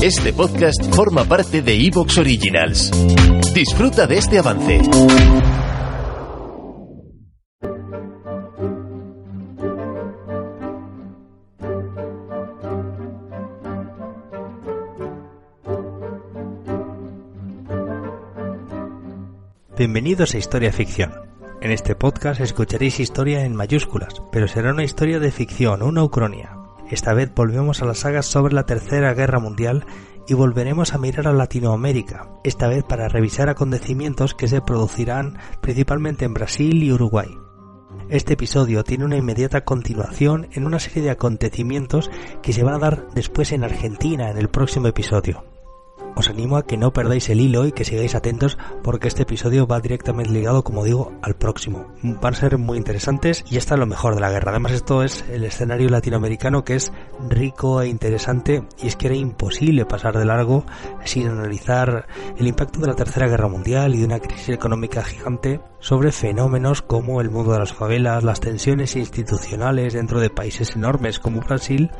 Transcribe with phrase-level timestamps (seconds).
[0.00, 2.92] Este podcast forma parte de Evox Originals.
[3.52, 4.80] Disfruta de este avance.
[19.76, 21.12] Bienvenidos a Historia Ficción.
[21.60, 26.57] En este podcast escucharéis historia en mayúsculas, pero será una historia de ficción, una ucronia.
[26.90, 29.84] Esta vez volvemos a las sagas sobre la Tercera Guerra Mundial
[30.26, 36.24] y volveremos a mirar a Latinoamérica, esta vez para revisar acontecimientos que se producirán principalmente
[36.24, 37.28] en Brasil y Uruguay.
[38.08, 42.10] Este episodio tiene una inmediata continuación en una serie de acontecimientos
[42.42, 45.44] que se van a dar después en Argentina en el próximo episodio.
[46.16, 49.66] Os animo a que no perdáis el hilo y que sigáis atentos porque este episodio
[49.66, 51.86] va directamente ligado, como digo, al próximo.
[52.02, 54.50] Van a ser muy interesantes y está lo mejor de la guerra.
[54.50, 56.92] Además esto es el escenario latinoamericano que es
[57.28, 60.64] rico e interesante y es que era imposible pasar de largo
[61.04, 65.60] sin analizar el impacto de la Tercera Guerra Mundial y de una crisis económica gigante
[65.80, 71.18] sobre fenómenos como el mundo de las favelas, las tensiones institucionales dentro de países enormes
[71.18, 71.90] como Brasil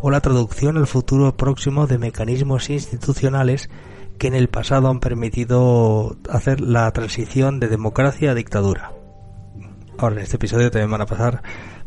[0.00, 3.68] o la traducción al futuro próximo de mecanismos institucionales
[4.18, 8.92] que en el pasado han permitido hacer la transición de democracia a dictadura.
[9.96, 11.42] Ahora en este episodio también van a pasar,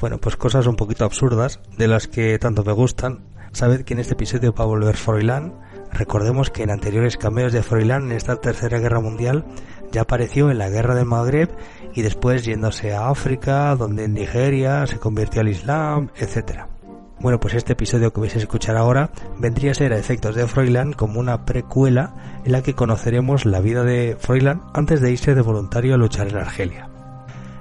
[0.00, 3.24] bueno, pues cosas un poquito absurdas de las que tanto me gustan.
[3.52, 5.54] Sabed que en este episodio va a volver Froilán.
[5.92, 9.44] Recordemos que en anteriores cameos de Froilán en esta tercera guerra mundial
[9.92, 11.50] ya apareció en la guerra del Magreb
[11.94, 16.75] y después yéndose a África, donde en Nigeria se convirtió al Islam, etcétera.
[17.18, 20.46] Bueno, pues este episodio que vais a escuchar ahora vendría a ser a efectos de
[20.46, 25.34] Froilán como una precuela en la que conoceremos la vida de Froilán antes de irse
[25.34, 26.90] de voluntario a luchar en Argelia.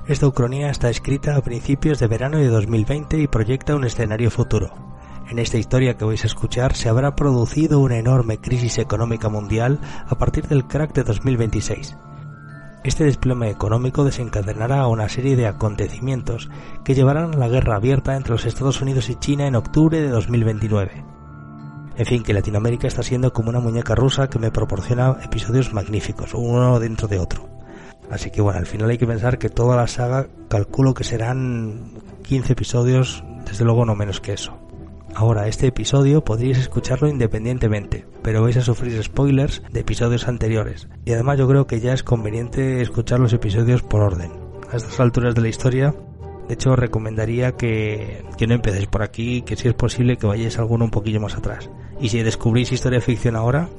[0.07, 4.73] Esta ucronía está escrita a principios de verano de 2020 y proyecta un escenario futuro.
[5.29, 9.79] En esta historia que vais a escuchar se habrá producido una enorme crisis económica mundial
[10.05, 11.95] a partir del crack de 2026
[12.85, 16.49] este desplome económico desencadenará una serie de acontecimientos
[16.83, 20.09] que llevarán a la guerra abierta entre los Estados Unidos y China en octubre de
[20.09, 21.03] 2029.
[21.97, 26.35] En fin, que Latinoamérica está siendo como una muñeca rusa que me proporciona episodios magníficos,
[26.35, 27.49] uno dentro de otro.
[28.11, 31.91] Así que bueno, al final hay que pensar que toda la saga calculo que serán
[32.23, 34.64] 15 episodios, desde luego no menos que eso.
[35.17, 40.89] Ahora, este episodio podríais escucharlo independientemente, pero vais a sufrir spoilers de episodios anteriores.
[41.05, 44.33] Y además yo creo que ya es conveniente escuchar los episodios por orden.
[44.69, 45.95] A estas alturas de la historia,
[46.49, 50.27] de hecho os recomendaría que, que no empecéis por aquí, que si es posible que
[50.27, 51.69] vayáis alguno un poquillo más atrás.
[51.99, 53.69] Y si descubrís historia ficción ahora,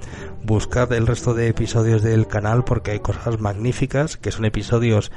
[0.42, 5.12] buscad el resto de episodios del canal porque hay cosas magníficas, que son episodios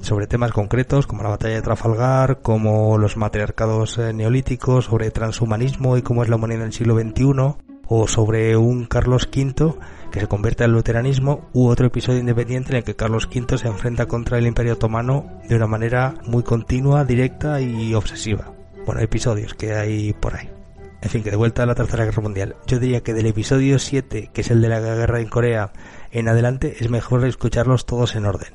[0.00, 5.96] sobre temas concretos como la batalla de Trafalgar, como los matriarcados eh, neolíticos, sobre transhumanismo
[5.96, 7.56] y cómo es la humanidad en el siglo XXI,
[7.88, 9.74] o sobre un Carlos V
[10.10, 13.68] que se convierte al luteranismo, u otro episodio independiente en el que Carlos V se
[13.68, 18.52] enfrenta contra el Imperio Otomano de una manera muy continua, directa y obsesiva.
[18.86, 20.57] Bueno, episodios que hay por ahí.
[21.00, 22.56] En fin, que de vuelta a la Tercera Guerra Mundial.
[22.66, 25.72] Yo diría que del episodio 7, que es el de la guerra en Corea,
[26.10, 28.54] en adelante es mejor escucharlos todos en orden.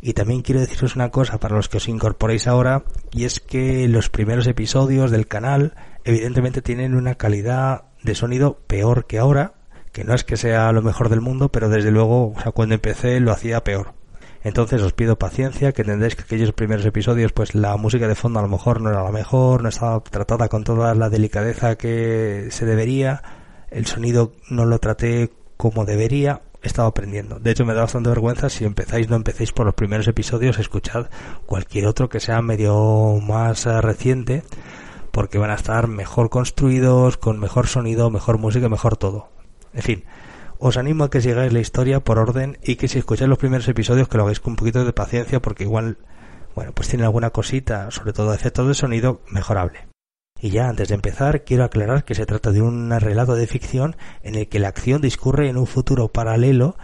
[0.00, 3.86] Y también quiero deciros una cosa para los que os incorporéis ahora, y es que
[3.86, 9.54] los primeros episodios del canal evidentemente tienen una calidad de sonido peor que ahora,
[9.92, 12.74] que no es que sea lo mejor del mundo, pero desde luego, o sea, cuando
[12.74, 13.99] empecé lo hacía peor.
[14.42, 18.38] Entonces os pido paciencia, que entendéis que aquellos primeros episodios, pues la música de fondo
[18.38, 22.48] a lo mejor no era la mejor, no estaba tratada con toda la delicadeza que
[22.50, 23.22] se debería,
[23.70, 27.38] el sonido no lo traté como debería, he estado aprendiendo.
[27.38, 31.06] De hecho, me da bastante vergüenza si empezáis, no empecéis por los primeros episodios, escuchad
[31.44, 34.42] cualquier otro que sea medio más eh, reciente,
[35.10, 39.28] porque van a estar mejor construidos, con mejor sonido, mejor música, mejor todo.
[39.74, 40.04] En fin,
[40.60, 43.66] os animo a que sigáis la historia por orden y que si escucháis los primeros
[43.66, 45.98] episodios que lo hagáis con un poquito de paciencia, porque igual,
[46.54, 49.88] bueno, pues tiene alguna cosita, sobre todo efectos de sonido, mejorable.
[50.38, 53.96] Y ya antes de empezar, quiero aclarar que se trata de un relato de ficción
[54.22, 56.76] en el que la acción discurre en un futuro paralelo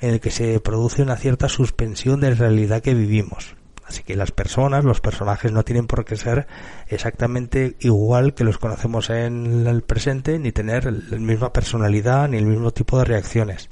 [0.00, 3.56] en el que se produce una cierta suspensión de la realidad que vivimos.
[3.86, 6.46] Así que las personas, los personajes no tienen por qué ser
[6.88, 12.46] exactamente igual que los conocemos en el presente, ni tener la misma personalidad, ni el
[12.46, 13.70] mismo tipo de reacciones.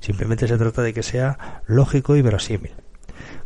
[0.00, 2.72] Simplemente se trata de que sea lógico y verosímil.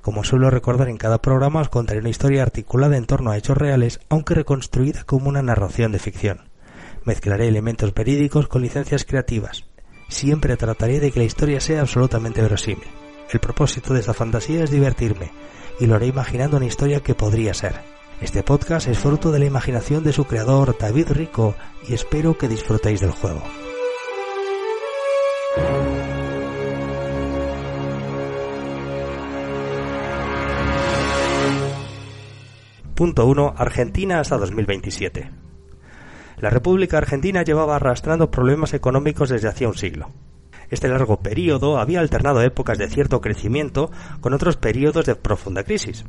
[0.02, 3.56] Como suelo recordar en cada programa, os contaré una historia articulada en torno a hechos
[3.56, 6.48] reales, aunque reconstruida como una narración de ficción.
[7.04, 9.66] Mezclaré elementos verídicos con licencias creativas.
[10.08, 12.88] Siempre trataré de que la historia sea absolutamente verosímil.
[13.30, 15.30] El propósito de esta fantasía es divertirme,
[15.78, 17.74] y lo haré imaginando una historia que podría ser.
[18.22, 21.54] Este podcast es fruto de la imaginación de su creador David Rico
[21.86, 23.42] y espero que disfrutéis del juego.
[32.94, 33.54] Punto 1.
[33.56, 35.30] Argentina hasta 2027.
[36.38, 40.10] La República Argentina llevaba arrastrando problemas económicos desde hacía un siglo.
[40.70, 46.04] Este largo periodo había alternado épocas de cierto crecimiento con otros periodos de profunda crisis.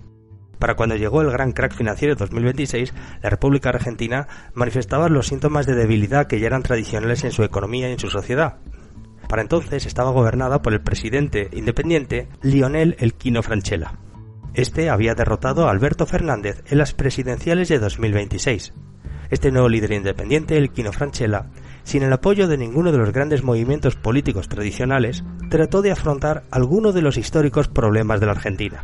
[0.60, 5.66] Para cuando llegó el gran crack financiero de 2026, la República Argentina manifestaba los síntomas
[5.66, 8.58] de debilidad que ya eran tradicionales en su economía y en su sociedad.
[9.30, 13.94] Para entonces estaba gobernada por el presidente independiente Lionel Elquino Franchella.
[14.54, 18.74] Este había derrotado a Alberto Fernández en las presidenciales de 2026.
[19.30, 21.52] Este nuevo líder independiente, Elquino Franchella,
[21.84, 26.92] sin el apoyo de ninguno de los grandes movimientos políticos tradicionales, trató de afrontar alguno
[26.92, 28.84] de los históricos problemas de la Argentina.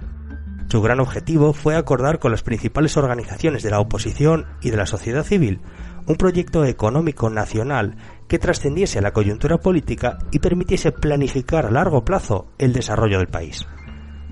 [0.70, 4.86] Su gran objetivo fue acordar con las principales organizaciones de la oposición y de la
[4.86, 5.62] sociedad civil
[6.08, 7.96] un proyecto económico nacional
[8.28, 13.66] que trascendiese la coyuntura política y permitiese planificar a largo plazo el desarrollo del país.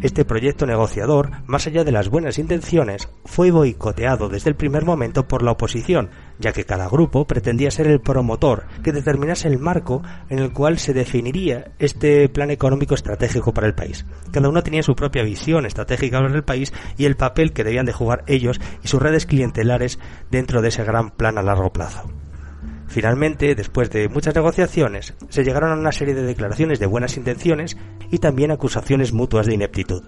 [0.02, 5.28] Este proyecto negociador, más allá de las buenas intenciones, fue boicoteado desde el primer momento
[5.28, 6.10] por la oposición,
[6.40, 10.80] ya que cada grupo pretendía ser el promotor que determinase el marco en el cual
[10.80, 14.06] se definiría este plan económico estratégico para el país.
[14.32, 17.86] Cada uno tenía su propia visión estratégica para el país y el papel que debían
[17.86, 20.00] de jugar ellos y sus redes clientelares
[20.32, 22.10] dentro de ese gran plan a largo plazo.
[22.88, 27.76] Finalmente, después de muchas negociaciones, se llegaron a una serie de declaraciones de buenas intenciones
[28.12, 30.04] y también acusaciones mutuas de ineptitud.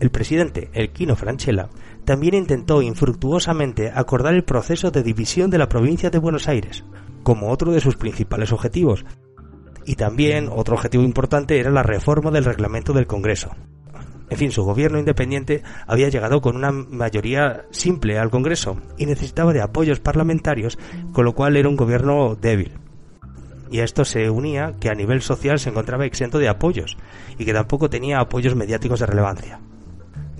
[0.00, 1.68] El presidente, Elquino Franchella,
[2.04, 6.84] también intentó infructuosamente acordar el proceso de división de la provincia de Buenos Aires,
[7.22, 9.04] como otro de sus principales objetivos.
[9.86, 13.50] Y también otro objetivo importante era la reforma del reglamento del Congreso,
[14.30, 19.52] en fin, su gobierno independiente había llegado con una mayoría simple al Congreso y necesitaba
[19.52, 20.78] de apoyos parlamentarios,
[21.12, 22.78] con lo cual era un gobierno débil.
[23.72, 26.96] Y a esto se unía que a nivel social se encontraba exento de apoyos
[27.38, 29.60] y que tampoco tenía apoyos mediáticos de relevancia.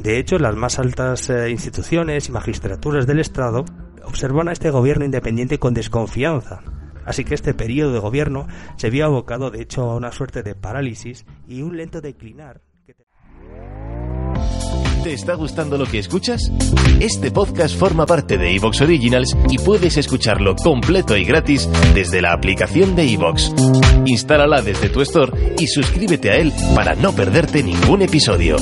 [0.02, 3.64] De hecho, las más altas eh, instituciones y magistraturas del Estado
[4.04, 6.62] observan a este gobierno independiente con desconfianza,
[7.04, 10.54] Así que este periodo de gobierno se vio abocado de hecho a una suerte de
[10.54, 12.60] parálisis y un lento declinar
[15.02, 16.52] ¿Te está gustando lo que escuchas?
[17.00, 22.32] Este podcast forma parte de Evox Originals y puedes escucharlo completo y gratis desde la
[22.32, 23.52] aplicación de Evox.
[24.04, 28.56] Instálala desde tu store y suscríbete a él para no perderte ningún episodio.